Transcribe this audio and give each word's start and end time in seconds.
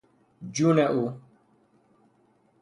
جون 0.53 0.79
او 0.79 1.03